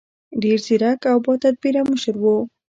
[0.41, 2.25] ډېر ځیرک او باتدبیره مشر و.